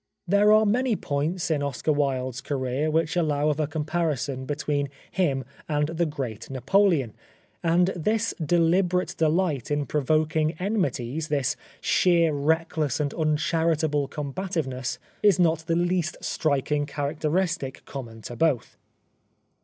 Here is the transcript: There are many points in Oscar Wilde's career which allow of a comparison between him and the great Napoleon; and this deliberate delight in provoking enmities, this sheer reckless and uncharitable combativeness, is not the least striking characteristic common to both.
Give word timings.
There 0.27 0.51
are 0.51 0.65
many 0.65 0.95
points 0.95 1.51
in 1.51 1.61
Oscar 1.61 1.91
Wilde's 1.93 2.41
career 2.41 2.89
which 2.89 3.15
allow 3.15 3.49
of 3.49 3.59
a 3.59 3.67
comparison 3.67 4.45
between 4.45 4.89
him 5.11 5.45
and 5.69 5.89
the 5.89 6.07
great 6.07 6.49
Napoleon; 6.49 7.13
and 7.61 7.89
this 7.95 8.33
deliberate 8.43 9.13
delight 9.15 9.69
in 9.69 9.85
provoking 9.85 10.53
enmities, 10.57 11.27
this 11.27 11.55
sheer 11.81 12.33
reckless 12.33 12.99
and 12.99 13.13
uncharitable 13.13 14.07
combativeness, 14.07 14.97
is 15.21 15.37
not 15.39 15.67
the 15.67 15.75
least 15.75 16.17
striking 16.19 16.87
characteristic 16.87 17.85
common 17.85 18.23
to 18.23 18.35
both. 18.35 18.77